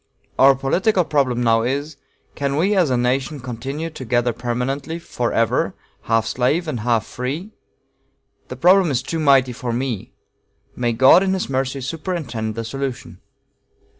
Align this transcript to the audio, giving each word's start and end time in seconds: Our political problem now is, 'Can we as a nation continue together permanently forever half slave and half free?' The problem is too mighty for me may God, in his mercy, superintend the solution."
Our 0.39 0.55
political 0.55 1.05
problem 1.05 1.43
now 1.43 1.61
is, 1.61 1.97
'Can 2.33 2.55
we 2.55 2.75
as 2.75 2.89
a 2.89 2.97
nation 2.97 3.39
continue 3.39 3.91
together 3.91 4.33
permanently 4.33 4.97
forever 4.97 5.75
half 6.09 6.25
slave 6.25 6.67
and 6.67 6.79
half 6.79 7.05
free?' 7.05 7.51
The 8.47 8.55
problem 8.55 8.89
is 8.89 9.03
too 9.03 9.19
mighty 9.19 9.53
for 9.53 9.71
me 9.71 10.13
may 10.75 10.93
God, 10.93 11.21
in 11.21 11.33
his 11.35 11.49
mercy, 11.51 11.81
superintend 11.81 12.55
the 12.55 12.63
solution." 12.65 13.19